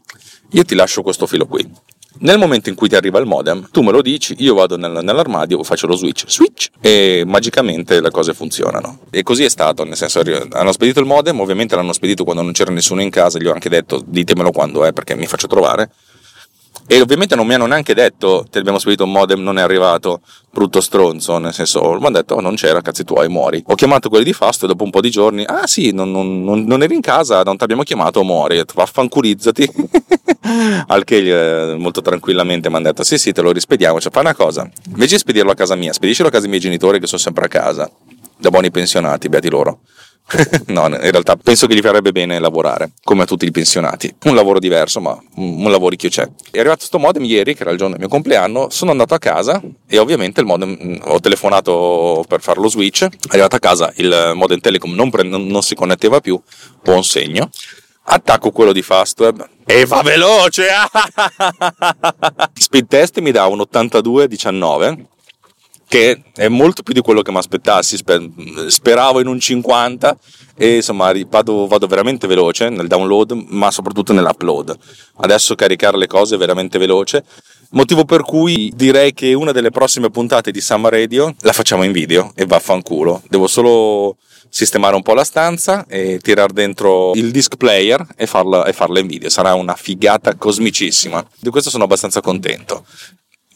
io 0.51 0.63
ti 0.63 0.75
lascio 0.75 1.01
questo 1.01 1.27
filo 1.27 1.45
qui. 1.45 1.97
Nel 2.21 2.39
momento 2.39 2.69
in 2.69 2.75
cui 2.75 2.89
ti 2.89 2.95
arriva 2.95 3.19
il 3.19 3.27
modem, 3.27 3.69
tu 3.71 3.81
me 3.81 3.91
lo 3.91 4.01
dici, 4.01 4.35
io 4.39 4.55
vado 4.55 4.75
nel, 4.75 4.91
nell'armadio, 5.03 5.63
faccio 5.63 5.87
lo 5.87 5.95
switch, 5.95 6.25
switch, 6.27 6.69
e 6.81 7.23
magicamente 7.25 8.01
le 8.01 8.09
cose 8.09 8.33
funzionano. 8.33 9.01
E 9.11 9.23
così 9.23 9.43
è 9.43 9.49
stato, 9.49 9.85
nel 9.85 9.95
senso, 9.95 10.21
hanno 10.49 10.71
spedito 10.71 10.99
il 10.99 11.05
modem, 11.05 11.39
ovviamente 11.39 11.75
l'hanno 11.75 11.93
spedito 11.93 12.23
quando 12.23 12.41
non 12.41 12.51
c'era 12.51 12.71
nessuno 12.71 13.01
in 13.01 13.09
casa, 13.09 13.39
gli 13.39 13.45
ho 13.45 13.53
anche 13.53 13.69
detto, 13.69 14.03
ditemelo 14.03 14.51
quando 14.51 14.83
è, 14.83 14.91
perché 14.91 15.15
mi 15.15 15.27
faccio 15.27 15.47
trovare 15.47 15.91
e 16.91 17.01
ovviamente 17.01 17.35
non 17.35 17.45
mi 17.45 17.53
hanno 17.53 17.67
neanche 17.67 17.93
detto 17.93 18.47
ti 18.49 18.57
abbiamo 18.57 18.79
spedito 18.79 19.03
un 19.03 19.11
modem, 19.11 19.43
non 19.43 19.59
è 19.59 19.61
arrivato, 19.61 20.21
brutto 20.49 20.81
stronzo, 20.81 21.37
nel 21.37 21.53
senso, 21.53 21.81
mi 21.81 21.97
hanno 21.97 22.09
detto 22.09 22.33
oh, 22.33 22.41
non 22.41 22.55
c'era, 22.55 22.81
cazzi 22.81 23.03
tuoi, 23.03 23.29
muori. 23.29 23.61
Ho 23.67 23.75
chiamato 23.75 24.09
quelli 24.09 24.23
di 24.23 24.33
Fast 24.33 24.63
e 24.63 24.67
dopo 24.67 24.85
un 24.85 24.89
po' 24.89 24.99
di 24.99 25.11
giorni, 25.11 25.43
ah 25.45 25.67
sì, 25.67 25.91
non, 25.91 26.09
non, 26.09 26.43
non, 26.43 26.63
non 26.63 26.81
eri 26.81 26.95
in 26.95 27.01
casa, 27.01 27.43
non 27.43 27.57
ti 27.57 27.63
abbiamo 27.63 27.83
chiamato, 27.83 28.23
muori, 28.23 28.63
vaffancurizzati. 28.73 29.71
Al 30.87 31.03
che 31.03 31.75
molto 31.77 32.01
tranquillamente 32.01 32.69
mi 32.69 32.77
hanno 32.77 32.85
detto 32.85 33.03
sì 33.03 33.19
sì 33.19 33.33
te 33.33 33.41
lo 33.41 33.51
rispediamo, 33.51 34.01
cioè 34.01 34.11
fai 34.11 34.23
una 34.23 34.33
cosa, 34.33 34.67
invece 34.87 35.13
di 35.13 35.19
spedirlo 35.19 35.51
a 35.51 35.55
casa 35.55 35.75
mia, 35.75 35.93
spediscilo 35.93 36.29
a 36.29 36.31
casa 36.31 36.41
dei 36.41 36.49
miei 36.49 36.61
genitori 36.61 36.99
che 36.99 37.05
sono 37.05 37.21
sempre 37.21 37.45
a 37.45 37.49
casa 37.49 37.87
da 38.35 38.49
buoni 38.49 38.71
pensionati, 38.71 39.29
beati 39.29 39.49
loro. 39.49 39.81
no, 40.67 40.85
in 40.87 41.11
realtà 41.11 41.35
penso 41.35 41.65
che 41.65 41.75
gli 41.75 41.81
farebbe 41.81 42.11
bene 42.11 42.39
lavorare, 42.39 42.91
come 43.03 43.23
a 43.23 43.25
tutti 43.25 43.45
i 43.45 43.51
pensionati. 43.51 44.13
Un 44.25 44.35
lavoro 44.35 44.59
diverso, 44.59 44.99
ma 44.99 45.17
un, 45.35 45.63
un 45.63 45.71
lavoricchio 45.71 46.09
c'è. 46.09 46.23
È 46.51 46.59
arrivato 46.59 46.79
questo 46.79 46.99
modem 46.99 47.23
ieri, 47.23 47.55
che 47.55 47.61
era 47.61 47.71
il 47.71 47.77
giorno 47.77 47.93
del 47.93 48.01
mio 48.01 48.09
compleanno, 48.09 48.69
sono 48.69 48.91
andato 48.91 49.13
a 49.13 49.17
casa 49.17 49.61
e 49.87 49.97
ovviamente 49.97 50.39
il 50.39 50.45
modem, 50.45 50.77
mm, 50.81 50.95
ho 51.05 51.19
telefonato 51.19 52.23
per 52.27 52.41
fare 52.41 52.59
lo 52.59 52.67
switch, 52.67 53.05
è 53.05 53.09
arrivato 53.29 53.55
a 53.55 53.59
casa, 53.59 53.91
il 53.97 54.33
modem 54.35 54.59
Telecom 54.59 54.93
non, 54.93 55.09
pre- 55.09 55.23
non 55.23 55.61
si 55.63 55.75
connetteva 55.75 56.19
più, 56.19 56.39
buon 56.83 57.03
segno. 57.03 57.49
Attacco 58.11 58.49
quello 58.49 58.71
di 58.71 58.81
Fastweb 58.81 59.47
e 59.65 59.85
va 59.85 60.01
veloce! 60.01 60.65
Speed 62.53 62.87
test 62.87 63.19
mi 63.19 63.29
dà 63.29 63.45
un 63.45 63.59
82-19 63.59 65.05
che 65.89 66.21
è 66.35 66.47
molto 66.47 66.83
più 66.83 66.93
di 66.93 67.01
quello 67.01 67.23
che 67.23 67.31
mi 67.31 67.39
aspettassi. 67.39 67.97
Speravo 68.67 69.19
in 69.19 69.27
un 69.27 69.39
50 69.39 70.17
e 70.55 70.75
insomma 70.75 71.11
vado, 71.27 71.65
vado, 71.65 71.87
veramente 71.87 72.27
veloce 72.27 72.69
nel 72.69 72.87
download, 72.87 73.31
ma 73.47 73.71
soprattutto 73.71 74.13
nell'upload. 74.13 74.77
Adesso 75.21 75.55
caricare 75.55 75.97
le 75.97 76.05
cose 76.05 76.35
è 76.35 76.37
veramente 76.37 76.77
veloce. 76.77 77.23
Motivo 77.71 78.05
per 78.05 78.21
cui 78.21 78.71
direi 78.75 79.13
che 79.13 79.33
una 79.33 79.51
delle 79.51 79.71
prossime 79.71 80.11
puntate 80.11 80.51
di 80.51 80.61
Summer 80.61 80.91
Radio 80.91 81.33
la 81.41 81.53
facciamo 81.53 81.81
in 81.81 81.91
video 81.91 82.33
e 82.35 82.45
vaffanculo. 82.45 83.23
Devo 83.27 83.47
solo 83.47 84.17
sistemare 84.47 84.95
un 84.95 85.01
po' 85.01 85.15
la 85.15 85.23
stanza 85.23 85.85
e 85.87 86.19
tirare 86.21 86.53
dentro 86.53 87.13
il 87.15 87.31
disc 87.31 87.55
player 87.55 88.05
e 88.15 88.27
farla, 88.27 88.63
e 88.65 88.73
farla 88.73 88.99
in 88.99 89.07
video. 89.07 89.29
Sarà 89.29 89.55
una 89.55 89.73
figata 89.73 90.35
cosmicissima. 90.35 91.25
Di 91.39 91.49
questo 91.49 91.71
sono 91.71 91.85
abbastanza 91.85 92.21
contento 92.21 92.85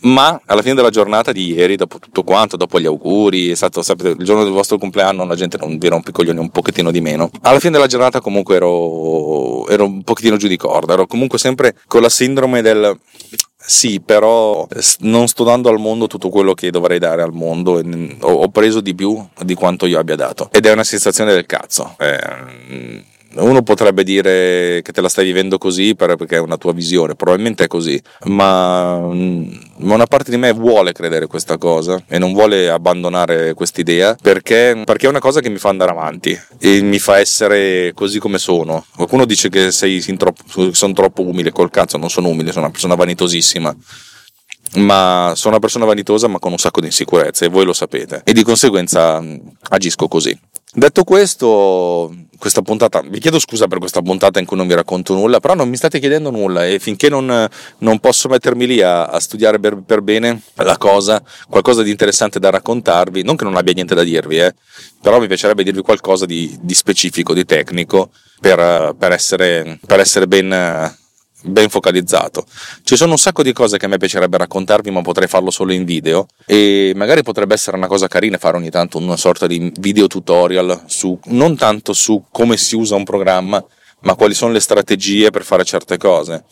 ma 0.04 0.40
alla 0.46 0.62
fine 0.62 0.76
della 0.76 0.90
giornata 0.90 1.32
di 1.32 1.54
ieri, 1.54 1.76
dopo 1.76 2.00
tutto 2.00 2.24
quanto, 2.24 2.58
dopo 2.58 2.80
gli 2.80 2.86
auguri, 2.86 3.50
è 3.50 3.56
stato 3.56 3.82
sapete, 3.82 4.10
il 4.10 4.26
giorno 4.26 4.44
del 4.44 4.54
vostro 4.54 4.78
compleanno, 4.78 5.26
la 5.26 5.36
gente 5.36 5.58
non 5.58 5.78
vi 5.78 5.88
rompe 5.88 6.10
i 6.10 6.14
coglioni 6.14 6.40
un 6.40 6.50
pochettino 6.50 6.92
di 6.92 7.02
meno. 7.02 7.30
Alla 7.42 7.60
fine 7.60 7.74
della 7.74 7.88
giornata 7.88 8.22
comunque 8.22 8.56
ero, 8.56 9.68
ero 9.68 9.86
un 9.86 10.04
pochettino 10.04 10.38
giù 10.38 10.48
di 10.48 10.58
corda, 10.58 10.94
ero 10.94 11.08
comunque 11.08 11.38
sempre 11.38 11.76
con 11.88 12.02
la 12.02 12.10
sindrome 12.10 12.62
del 12.62 12.98
sì, 13.66 14.02
però 14.02 14.68
non 15.00 15.28
sto 15.28 15.46
dando 15.46 15.70
al 15.70 15.80
mondo 15.80 16.08
tutto 16.08 16.28
quello 16.28 16.54
che 16.54 16.70
dovrei 16.70 17.00
dare 17.00 17.22
al 17.22 17.32
mondo, 17.32 17.82
ho 18.20 18.50
preso 18.50 18.82
di 18.82 18.94
più 18.94 19.26
di 19.42 19.54
quanto 19.54 19.86
io 19.86 20.00
abbia 20.00 20.18
dato. 20.18 20.50
Ed 20.52 20.66
è 20.66 20.72
una 20.74 20.84
sensazione 20.84 21.32
del 21.32 21.46
cazzo. 21.46 21.96
Eh, 21.98 23.04
uno 23.36 23.62
potrebbe 23.64 24.04
dire 24.04 24.82
che 24.84 24.92
te 24.92 25.02
la 25.02 25.10
stai 25.10 25.26
vivendo 25.26 25.58
così 25.58 25.96
perché 25.96 26.36
è 26.36 26.40
una 26.40 26.58
tua 26.58 26.74
visione, 26.74 27.16
probabilmente 27.16 27.66
è 27.66 27.68
così, 27.68 28.02
ma, 28.26 29.00
mm, 29.00 29.54
ma 29.78 29.94
una 29.96 30.06
parte 30.06 30.32
di 30.32 30.38
me 30.38 30.52
vuole 30.54 30.92
credere 30.92 31.28
questa 31.28 31.58
cosa 31.58 32.04
e 32.08 32.20
non 32.20 32.34
vuole 32.34 32.70
abbandonare 32.70 33.54
quest'idea 33.54 34.16
perché, 34.22 34.82
perché, 34.86 35.08
è 35.08 35.10
una 35.10 35.20
cosa 35.20 35.40
che 35.40 35.50
mi 35.50 35.58
fa 35.58 35.70
andare 35.70 35.92
avanti 35.92 36.40
e 36.60 36.82
mi 36.82 37.00
fa 37.00 37.20
essere 37.20 37.92
così 37.94 38.20
come 38.20 38.38
sono. 38.38 38.86
Qualcuno 38.96 39.26
dice 39.26 39.50
che 39.50 39.72
sei, 39.72 40.02
sono 40.72 40.94
troppo 40.94 41.24
umile, 41.24 41.52
col 41.52 41.72
cazzo 41.72 41.98
non 41.98 42.10
sono 42.10 42.30
umile, 42.30 42.52
sono 42.52 42.66
una 42.66 42.72
persona 42.72 42.96
vanitosissima 42.96 43.76
ma 44.76 45.34
sono 45.36 45.52
una 45.52 45.60
persona 45.60 45.86
vanitosa 45.86 46.28
ma 46.28 46.40
con 46.40 46.52
un 46.52 46.58
sacco 46.58 46.80
di 46.80 46.88
insicurezze 46.88 47.46
e 47.46 47.50
voi 47.50 47.66
lo 47.66 47.74
sapete 47.74 48.22
e 48.24 48.34
di 48.34 48.44
conseguenza 48.44 49.22
mm, 49.22 49.38
agisco 49.70 50.08
così. 50.08 50.38
Detto 50.76 51.04
questo, 51.04 52.12
questa 52.40 52.64
puntata, 52.64 53.02
vi 53.02 53.20
chiedo 53.20 53.38
scusa 53.38 53.68
per 53.68 53.78
questa 53.78 54.02
puntata 54.02 54.40
in 54.40 54.46
cui 54.48 54.58
non 54.58 54.66
vi 54.66 54.74
racconto 54.74 55.14
nulla, 55.14 55.40
però 55.40 55.54
non 55.54 55.70
mi 55.70 55.78
state 55.78 56.00
chiedendo 56.00 56.32
nulla 56.32 56.66
e 56.66 56.80
finché 56.80 57.10
non, 57.10 57.48
non 57.78 58.00
posso 58.00 58.28
mettermi 58.28 58.66
lì 58.66 58.82
a, 58.82 59.06
a 59.06 59.20
studiare 59.20 59.60
per, 59.60 59.84
per, 59.86 60.02
bene 60.02 60.42
la 60.56 60.78
cosa, 60.78 61.22
qualcosa 61.48 61.84
di 61.84 61.92
interessante 61.92 62.40
da 62.40 62.50
raccontarvi, 62.50 63.22
non 63.22 63.36
che 63.36 63.44
non 63.44 63.56
abbia 63.56 63.74
niente 63.74 63.94
da 63.94 64.02
dirvi, 64.02 64.40
eh, 64.40 64.56
però 65.00 65.20
mi 65.20 65.28
piacerebbe 65.28 65.64
dirvi 65.64 65.82
qualcosa 65.82 66.26
di, 66.26 66.58
di 66.60 66.74
specifico, 66.74 67.36
di 67.36 67.46
tecnico, 67.46 68.10
per, 68.42 68.96
per, 68.98 69.12
essere, 69.12 69.78
per 69.86 70.00
essere 70.00 70.28
ben 70.28 70.52
ben 71.44 71.70
focalizzato. 71.70 72.46
Ci 72.84 72.96
sono 72.96 73.12
un 73.12 73.18
sacco 73.18 73.44
di 73.44 73.54
cose 73.54 73.78
che 73.78 73.86
a 73.86 73.90
me 73.90 73.98
piacerebbe 73.98 74.38
raccontarvi, 74.38 74.92
ma 74.92 75.02
potrei 75.02 75.28
farlo 75.28 75.52
solo 75.52 75.74
in 75.74 75.84
video. 75.86 76.28
E 76.46 76.94
magari 76.96 77.24
potrebbe 77.24 77.54
essere 77.54 77.78
una 77.78 77.88
cosa 77.88 78.08
carina 78.08 78.38
fare 78.38 78.58
ogni 78.58 78.70
tanto 78.70 78.98
una 78.98 79.18
sorta 79.18 79.48
di 79.48 79.72
video 79.80 80.08
tutorial 80.08 80.84
su 80.86 81.18
non 81.26 81.56
tanto 81.56 81.94
su 81.94 82.24
come 82.32 82.58
si 82.58 82.76
usa 82.76 82.96
un 82.96 83.04
programma, 83.04 83.64
ma 84.04 84.16
quali 84.16 84.34
sono 84.34 84.54
le 84.54 84.60
strategie 84.60 85.30
per 85.32 85.44
fare 85.44 85.64
certe 85.64 85.98
cose. 85.98 86.44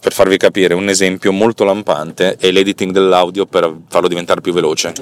Per 0.00 0.12
farvi 0.12 0.36
capire, 0.36 0.74
un 0.74 0.88
esempio 0.88 1.32
molto 1.32 1.64
lampante 1.64 2.36
è 2.36 2.50
l'editing 2.50 2.92
dell'audio 2.92 3.46
per 3.46 3.74
farlo 3.88 4.08
diventare 4.08 4.42
più 4.42 4.52
veloce. 4.52 4.92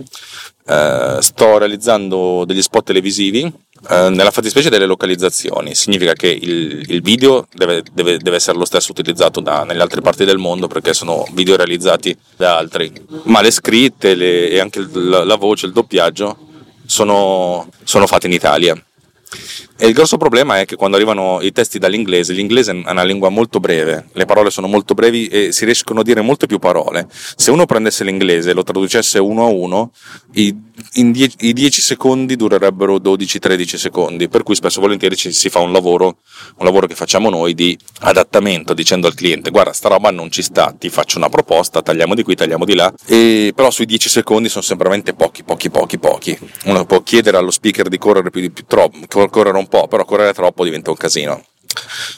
Uh, 0.64 1.20
sto 1.20 1.58
realizzando 1.58 2.44
degli 2.44 2.62
spot 2.62 2.86
televisivi 2.86 3.64
Uh, 3.88 4.08
nella 4.08 4.30
fattispecie 4.30 4.70
delle 4.70 4.86
localizzazioni 4.86 5.74
significa 5.74 6.14
che 6.14 6.28
il, 6.28 6.82
il 6.90 7.02
video 7.02 7.46
deve, 7.52 7.82
deve, 7.92 8.16
deve, 8.16 8.36
essere 8.36 8.56
lo 8.56 8.64
stesso 8.64 8.90
utilizzato 8.90 9.40
da, 9.40 9.64
nelle 9.64 9.82
altre 9.82 10.00
parti 10.00 10.24
del 10.24 10.38
mondo 10.38 10.66
perché 10.66 10.94
sono 10.94 11.26
video 11.32 11.56
realizzati 11.56 12.16
da 12.36 12.56
altri, 12.56 12.90
ma 13.24 13.42
le 13.42 13.50
scritte 13.50 14.14
le, 14.14 14.48
e 14.48 14.58
anche 14.60 14.84
la, 14.92 15.24
la, 15.24 15.36
voce, 15.36 15.66
il 15.66 15.72
doppiaggio 15.72 16.36
sono, 16.86 17.68
sono 17.84 18.06
fatti 18.06 18.26
in 18.26 18.32
Italia. 18.32 18.82
E 19.78 19.86
il 19.86 19.92
grosso 19.92 20.16
problema 20.16 20.58
è 20.58 20.64
che 20.64 20.74
quando 20.74 20.96
arrivano 20.96 21.40
i 21.42 21.52
testi 21.52 21.78
dall'inglese, 21.78 22.32
l'inglese 22.32 22.72
è 22.72 22.90
una 22.90 23.04
lingua 23.04 23.28
molto 23.28 23.60
breve, 23.60 24.06
le 24.12 24.24
parole 24.24 24.50
sono 24.50 24.68
molto 24.68 24.94
brevi 24.94 25.26
e 25.26 25.52
si 25.52 25.66
riescono 25.66 26.00
a 26.00 26.02
dire 26.02 26.22
molte 26.22 26.46
più 26.46 26.58
parole. 26.58 27.06
Se 27.10 27.50
uno 27.50 27.66
prendesse 27.66 28.02
l'inglese 28.02 28.50
e 28.50 28.54
lo 28.54 28.62
traducesse 28.62 29.18
uno 29.18 29.44
a 29.44 29.48
uno, 29.48 29.92
i, 30.32 30.54
die- 31.10 31.30
i 31.40 31.52
10 31.52 31.80
secondi 31.82 32.36
durerebbero 32.36 32.96
12-13 32.96 33.76
secondi, 33.76 34.28
per 34.28 34.42
cui 34.42 34.54
spesso 34.54 34.78
e 34.78 34.82
volentieri 34.82 35.14
ci 35.14 35.30
si 35.30 35.50
fa 35.50 35.60
un 35.60 35.72
lavoro, 35.72 36.18
un 36.56 36.64
lavoro 36.64 36.86
che 36.86 36.94
facciamo 36.94 37.28
noi 37.28 37.52
di 37.52 37.76
adattamento, 38.00 38.72
dicendo 38.72 39.06
al 39.06 39.14
cliente 39.14 39.50
guarda 39.50 39.74
sta 39.74 39.88
roba 39.88 40.10
non 40.10 40.30
ci 40.30 40.40
sta, 40.40 40.74
ti 40.76 40.88
faccio 40.88 41.18
una 41.18 41.28
proposta, 41.28 41.82
tagliamo 41.82 42.14
di 42.14 42.22
qui, 42.22 42.34
tagliamo 42.34 42.64
di 42.64 42.74
là, 42.74 42.92
e, 43.04 43.52
però 43.54 43.70
sui 43.70 43.84
10 43.84 44.08
secondi 44.08 44.48
sono 44.48 44.62
sempre 44.62 44.88
veramente 44.88 45.12
pochi, 45.12 45.44
pochi, 45.44 45.68
pochi, 45.68 45.98
pochi. 45.98 46.38
Uno 46.64 46.86
può 46.86 47.02
chiedere 47.02 47.36
allo 47.36 47.50
speaker 47.50 47.88
di 47.88 47.98
correre 47.98 48.30
più, 48.30 48.50
più 48.50 48.64
troppo, 48.66 49.28
correre 49.28 49.58
un 49.58 49.65
un 49.66 49.68
po', 49.68 49.88
però 49.88 50.04
correre 50.04 50.32
troppo 50.32 50.64
diventa 50.64 50.90
un 50.90 50.96
casino. 50.96 51.44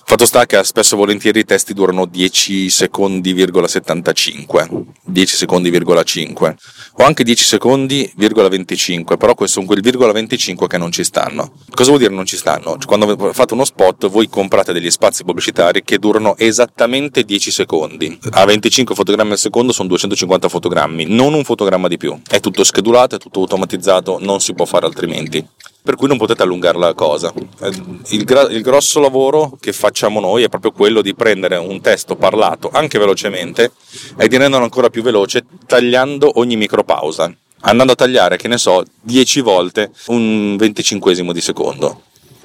Fatto 0.04 0.24
sta 0.24 0.46
che 0.46 0.62
spesso 0.62 0.94
e 0.94 0.98
volentieri 0.98 1.40
i 1.40 1.44
testi 1.44 1.74
durano 1.74 2.06
10 2.06 2.68
secondi,75, 2.68 4.84
10 5.04 5.46
secondi,5 5.46 6.54
o 6.98 7.04
anche 7.04 7.24
10 7.24 7.56
secondi,25, 7.56 9.16
però 9.16 9.34
questo 9.34 9.56
sono 9.56 9.66
quel 9.66 9.80
virgola 9.80 10.12
25 10.12 10.68
che 10.68 10.78
non 10.78 10.92
ci 10.92 11.02
stanno. 11.02 11.54
Cosa 11.70 11.88
vuol 11.88 12.00
dire 12.00 12.14
non 12.14 12.26
ci 12.26 12.36
stanno? 12.36 12.78
Cioè, 12.78 12.86
quando 12.86 13.32
fate 13.32 13.54
uno 13.54 13.64
spot 13.64 14.08
voi 14.08 14.28
comprate 14.28 14.72
degli 14.72 14.90
spazi 14.90 15.24
pubblicitari 15.24 15.82
che 15.82 15.98
durano 15.98 16.36
esattamente 16.36 17.24
10 17.24 17.50
secondi. 17.50 18.16
A 18.30 18.44
25 18.44 18.94
fotogrammi 18.94 19.32
al 19.32 19.38
secondo 19.38 19.72
sono 19.72 19.88
250 19.88 20.48
fotogrammi, 20.48 21.06
non 21.08 21.34
un 21.34 21.42
fotogramma 21.44 21.88
di 21.88 21.96
più. 21.96 22.16
È 22.28 22.38
tutto 22.40 22.62
schedulato, 22.64 23.16
è 23.16 23.18
tutto 23.18 23.40
automatizzato, 23.40 24.18
non 24.20 24.40
si 24.40 24.54
può 24.54 24.64
fare 24.64 24.86
altrimenti 24.86 25.44
per 25.88 25.96
cui 25.96 26.06
non 26.06 26.18
potete 26.18 26.42
allungare 26.42 26.76
la 26.76 26.92
cosa. 26.92 27.32
Eh, 27.62 27.70
il, 28.08 28.24
gra- 28.24 28.50
il, 28.50 28.60
grosso 28.60 29.00
lavoro 29.00 29.56
che 29.58 29.72
facciamo 29.72 30.20
noi 30.20 30.42
è 30.42 30.50
proprio 30.50 30.70
quello 30.70 31.00
di 31.00 31.14
prendere 31.14 31.56
un 31.56 31.80
testo 31.80 32.14
parlato 32.14 32.68
anche 32.70 32.98
velocemente 32.98 33.72
e 34.18 34.28
di 34.28 34.36
renderlo 34.36 34.64
ancora 34.64 34.90
più 34.90 35.00
veloce 35.00 35.46
tagliando 35.64 36.40
ogni 36.40 36.56
micropausa, 36.56 37.34
andando 37.60 37.94
a 37.94 37.96
tagliare, 37.96 38.36
che 38.36 38.48
ne 38.48 38.58
so, 38.58 38.84
10 39.00 39.40
volte 39.40 39.90
un 40.08 40.58
venticinquesimo 40.58 41.32
di 41.32 41.40
secondo. 41.40 42.02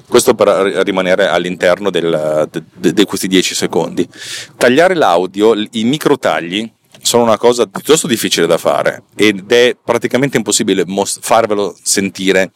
Questo 0.08 0.32
per 0.32 0.48
rimanere 0.82 1.26
all'interno 1.26 1.90
del, 1.90 2.48
de, 2.50 2.94
de 2.94 3.04
questi 3.04 3.28
10 3.28 3.54
secondi. 3.54 4.08
Tagliare 4.56 4.94
l'audio, 4.94 5.52
i 5.52 5.84
microtagli 5.84 6.72
sono 7.02 7.24
una 7.24 7.36
cosa 7.36 7.66
piuttosto 7.66 8.06
difficile 8.06 8.46
da 8.46 8.56
fare 8.56 9.02
ed 9.14 9.52
è 9.52 9.76
praticamente 9.84 10.38
impossibile 10.38 10.84
most- 10.86 11.18
farvelo 11.20 11.76
sentire 11.82 12.50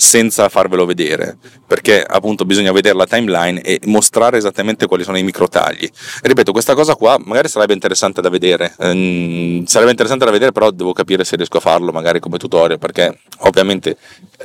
senza 0.00 0.48
farvelo 0.48 0.86
vedere, 0.86 1.36
perché 1.66 2.00
appunto 2.04 2.44
bisogna 2.44 2.70
vedere 2.70 2.94
la 2.94 3.04
timeline 3.04 3.60
e 3.62 3.80
mostrare 3.86 4.36
esattamente 4.36 4.86
quali 4.86 5.02
sono 5.02 5.18
i 5.18 5.24
microtagli. 5.24 5.90
Ripeto, 6.22 6.52
questa 6.52 6.76
cosa 6.76 6.94
qua 6.94 7.18
magari 7.24 7.48
sarebbe 7.48 7.72
interessante 7.72 8.20
da 8.20 8.28
vedere, 8.28 8.72
ehm, 8.78 9.64
sarebbe 9.64 9.90
interessante 9.90 10.24
da 10.24 10.30
vedere, 10.30 10.52
però 10.52 10.70
devo 10.70 10.92
capire 10.92 11.24
se 11.24 11.34
riesco 11.34 11.56
a 11.56 11.60
farlo 11.60 11.90
magari 11.90 12.20
come 12.20 12.38
tutorial, 12.38 12.78
perché 12.78 13.18
ovviamente 13.38 13.96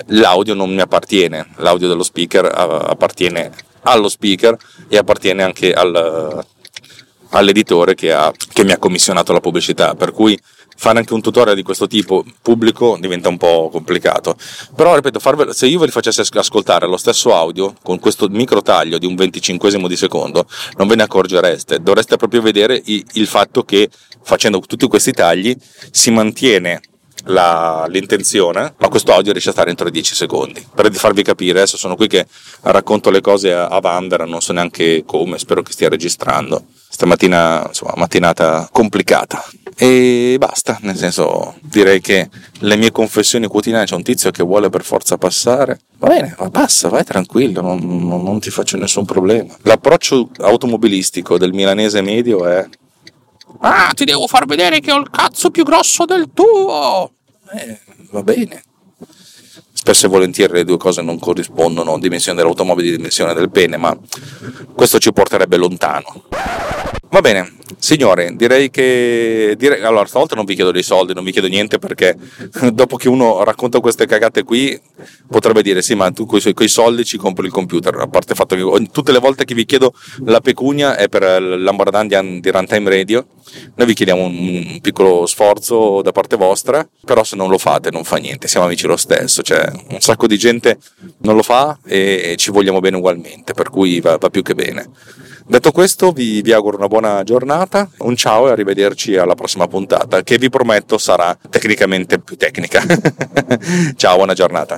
l'audio 0.07 0.55
non 0.55 0.73
mi 0.73 0.81
appartiene, 0.81 1.45
l'audio 1.57 1.87
dello 1.87 2.03
speaker 2.03 2.49
appartiene 2.51 3.51
allo 3.83 4.09
speaker 4.09 4.57
e 4.87 4.97
appartiene 4.97 5.43
anche 5.43 5.71
al, 5.71 6.43
all'editore 7.29 7.93
che, 7.93 8.11
ha, 8.11 8.33
che 8.51 8.63
mi 8.63 8.71
ha 8.71 8.79
commissionato 8.79 9.33
la 9.33 9.39
pubblicità, 9.39 9.93
per 9.93 10.13
cui 10.13 10.35
fare 10.75 10.99
anche 10.99 11.13
un 11.13 11.21
tutorial 11.21 11.55
di 11.55 11.63
questo 11.63 11.87
tipo 11.87 12.23
pubblico 12.41 12.97
diventa 12.99 13.29
un 13.29 13.37
po' 13.37 13.69
complicato. 13.71 14.35
Però, 14.75 14.95
ripeto, 14.95 15.19
farvelo, 15.19 15.53
se 15.53 15.67
io 15.67 15.79
ve 15.79 15.85
li 15.85 15.91
facessi 15.91 16.21
ascoltare 16.33 16.87
lo 16.87 16.97
stesso 16.97 17.33
audio 17.35 17.73
con 17.83 17.99
questo 17.99 18.27
micro 18.29 18.61
taglio 18.61 18.97
di 18.97 19.05
un 19.05 19.15
venticinquesimo 19.15 19.87
di 19.87 19.95
secondo, 19.95 20.45
non 20.77 20.87
ve 20.87 20.95
ne 20.95 21.03
accorgereste. 21.03 21.81
Dovreste 21.81 22.17
proprio 22.17 22.41
vedere 22.41 22.81
il 22.85 23.27
fatto 23.27 23.63
che 23.63 23.89
facendo 24.23 24.59
tutti 24.59 24.87
questi 24.87 25.11
tagli 25.11 25.55
si 25.91 26.11
mantiene 26.11 26.81
la, 27.25 27.85
l'intenzione, 27.87 28.73
ma 28.77 28.87
questo 28.87 29.13
audio 29.13 29.31
riesce 29.31 29.49
a 29.49 29.53
stare 29.53 29.69
entro 29.69 29.89
10 29.89 30.15
secondi. 30.15 30.65
Per 30.73 30.93
farvi 30.93 31.23
capire, 31.23 31.59
adesso 31.59 31.77
sono 31.77 31.95
qui 31.95 32.07
che 32.07 32.25
racconto 32.61 33.09
le 33.09 33.21
cose 33.21 33.53
a, 33.53 33.67
a 33.67 33.79
Vandera, 33.79 34.25
non 34.25 34.41
so 34.41 34.53
neanche 34.53 35.03
come, 35.05 35.37
spero 35.37 35.61
che 35.61 35.71
stia 35.71 35.89
registrando. 35.89 36.65
Stamattina, 36.89 37.65
insomma, 37.67 37.93
mattinata 37.95 38.69
complicata. 38.71 39.43
E 39.75 40.35
basta, 40.37 40.77
nel 40.81 40.95
senso, 40.95 41.55
direi 41.61 41.99
che 42.01 42.29
le 42.59 42.75
mie 42.75 42.91
confessioni 42.91 43.47
quotidiane 43.47 43.85
c'è 43.85 43.95
un 43.95 44.03
tizio 44.03 44.29
che 44.29 44.43
vuole 44.43 44.69
per 44.69 44.83
forza 44.83 45.17
passare. 45.17 45.79
Va 45.97 46.09
bene, 46.09 46.35
passa, 46.51 46.89
vai 46.89 47.03
tranquillo, 47.03 47.61
non, 47.61 47.79
non, 47.79 48.21
non 48.23 48.39
ti 48.39 48.51
faccio 48.51 48.77
nessun 48.77 49.05
problema. 49.05 49.55
L'approccio 49.63 50.29
automobilistico 50.37 51.39
del 51.39 51.53
milanese 51.53 52.01
medio 52.01 52.45
è 52.45 52.67
Ah, 53.65 53.91
ti 53.93 54.03
devo 54.03 54.27
far 54.27 54.45
vedere 54.45 54.81
che 54.81 54.91
ho 54.91 54.99
il 54.99 55.09
cazzo 55.09 55.49
più 55.49 55.63
grosso 55.63 56.03
del 56.03 56.31
tuo! 56.33 57.13
Eh, 57.53 57.79
va 58.11 58.21
bene. 58.21 58.61
Spesso 59.71 60.05
e 60.05 60.09
volentieri 60.09 60.51
le 60.51 60.63
due 60.65 60.75
cose 60.77 61.01
non 61.01 61.17
corrispondono, 61.17 61.97
dimensione 61.97 62.37
dell'automobile 62.37 62.89
e 62.89 62.95
dimensione 62.97 63.33
del 63.33 63.49
pene, 63.49 63.77
ma 63.77 63.97
questo 64.73 64.99
ci 64.99 65.13
porterebbe 65.13 65.55
lontano. 65.55 66.25
Va 67.13 67.21
bene, 67.21 67.57
signore, 67.77 68.33
direi 68.35 68.71
che. 68.71 69.53
Direi, 69.55 69.83
allora, 69.83 70.07
stavolta 70.07 70.33
non 70.33 70.45
vi 70.45 70.55
chiedo 70.55 70.71
dei 70.71 70.81
soldi, 70.81 71.13
non 71.13 71.23
vi 71.23 71.31
chiedo 71.31 71.45
niente 71.45 71.77
perché 71.77 72.17
dopo 72.73 72.97
che 72.97 73.07
uno 73.07 73.43
racconta 73.43 73.79
queste 73.81 74.07
cagate 74.07 74.41
qui, 74.41 74.81
potrebbe 75.29 75.61
dire: 75.61 75.83
Sì, 75.83 75.93
ma 75.93 76.09
tu 76.09 76.25
con 76.25 76.39
i 76.39 76.67
soldi 76.67 77.05
ci 77.05 77.17
compri 77.17 77.45
il 77.45 77.51
computer. 77.51 77.93
A 77.99 78.07
parte 78.07 78.31
il 78.31 78.37
fatto 78.39 78.55
che 78.55 78.89
tutte 78.91 79.11
le 79.11 79.19
volte 79.19 79.45
che 79.45 79.53
vi 79.53 79.63
chiedo 79.63 79.93
la 80.25 80.41
pecunia 80.41 80.97
è 80.97 81.07
per 81.07 81.39
l'Ambardandia 81.39 82.23
di 82.23 82.49
Runtime 82.49 82.89
Radio. 82.89 83.27
Noi 83.75 83.85
vi 83.85 83.93
chiediamo 83.93 84.23
un 84.23 84.79
piccolo 84.81 85.27
sforzo 85.27 86.01
da 86.01 86.11
parte 86.11 86.35
vostra, 86.35 86.83
però 87.05 87.23
se 87.23 87.35
non 87.35 87.47
lo 87.47 87.59
fate 87.59 87.91
non 87.91 88.05
fa 88.05 88.17
niente, 88.17 88.47
siamo 88.47 88.65
amici 88.65 88.87
lo 88.87 88.97
stesso. 88.97 89.43
Cioè, 89.43 89.71
un 89.89 89.99
sacco 89.99 90.25
di 90.25 90.39
gente 90.39 90.79
non 91.19 91.35
lo 91.35 91.43
fa 91.43 91.77
e 91.85 92.33
ci 92.39 92.49
vogliamo 92.49 92.79
bene 92.79 92.97
ugualmente, 92.97 93.53
per 93.53 93.69
cui 93.69 94.01
va, 94.01 94.17
va 94.17 94.31
più 94.31 94.41
che 94.41 94.55
bene. 94.55 94.89
Detto 95.45 95.71
questo, 95.71 96.11
vi, 96.11 96.41
vi, 96.41 96.53
auguro 96.53 96.77
una 96.77 96.87
buona 96.87 97.23
giornata, 97.23 97.89
un 97.99 98.15
ciao 98.15 98.47
e 98.47 98.51
arrivederci 98.51 99.17
alla 99.17 99.35
prossima 99.35 99.67
puntata, 99.67 100.23
che 100.23 100.37
vi 100.37 100.49
prometto 100.49 100.97
sarà 100.97 101.37
tecnicamente 101.49 102.19
più 102.19 102.37
tecnica. 102.37 102.83
ciao, 103.95 104.15
buona 104.15 104.33
giornata. 104.33 104.77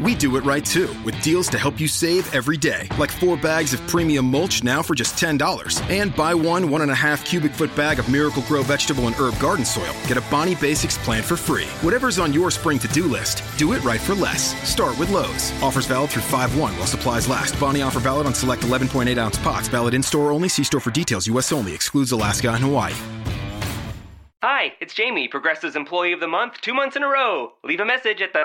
We 0.00 0.14
do 0.14 0.36
it 0.36 0.44
right 0.44 0.64
too, 0.64 0.94
with 1.04 1.20
deals 1.22 1.48
to 1.48 1.58
help 1.58 1.80
you 1.80 1.88
save 1.88 2.32
every 2.32 2.56
day, 2.56 2.88
like 2.98 3.10
four 3.10 3.36
bags 3.36 3.74
of 3.74 3.84
premium 3.88 4.26
mulch 4.26 4.62
now 4.62 4.80
for 4.80 4.94
just 4.94 5.16
$10. 5.16 5.90
And 5.90 6.14
buy 6.14 6.34
one 6.34 6.70
one 6.70 6.82
and 6.82 6.90
a 6.92 6.94
half 6.94 7.24
cubic 7.24 7.50
foot 7.50 7.74
bag 7.74 7.98
of 7.98 8.08
Miracle 8.08 8.42
Grow 8.42 8.62
vegetable 8.62 9.08
and 9.08 9.16
herb 9.16 9.36
garden 9.40 9.64
soil. 9.64 9.92
Get 10.06 10.16
a 10.16 10.20
Bonnie 10.30 10.54
Basics 10.54 10.96
plant 10.98 11.24
for 11.24 11.36
free. 11.36 11.66
Whatever's 11.82 12.20
on 12.20 12.32
your 12.32 12.52
spring 12.52 12.78
to 12.78 12.88
do 12.88 13.06
list, 13.06 13.42
do 13.58 13.72
it 13.72 13.82
right 13.82 14.00
for 14.00 14.14
less. 14.14 14.54
Start 14.68 14.96
with 15.00 15.10
Lowe's. 15.10 15.50
Offers 15.62 15.86
valid 15.86 16.10
through 16.10 16.22
5 16.22 16.56
1 16.56 16.76
while 16.76 16.86
supplies 16.86 17.28
last. 17.28 17.58
Bonnie 17.58 17.82
offer 17.82 17.98
valid 17.98 18.26
on 18.26 18.34
select 18.34 18.62
11.8 18.62 19.18
ounce 19.18 19.38
pots. 19.38 19.66
Valid 19.66 19.94
in 19.94 20.02
store 20.04 20.30
only. 20.30 20.48
See 20.48 20.62
store 20.62 20.80
for 20.80 20.92
details. 20.92 21.26
U.S. 21.26 21.50
only. 21.50 21.74
Excludes 21.74 22.12
Alaska 22.12 22.50
and 22.50 22.62
Hawaii. 22.62 22.94
Hi, 24.44 24.74
it's 24.80 24.94
Jamie, 24.94 25.26
Progressive's 25.26 25.74
Employee 25.74 26.12
of 26.12 26.20
the 26.20 26.28
Month, 26.28 26.60
two 26.60 26.72
months 26.72 26.94
in 26.94 27.02
a 27.02 27.08
row. 27.08 27.54
Leave 27.64 27.80
a 27.80 27.84
message 27.84 28.22
at 28.22 28.32
the. 28.32 28.44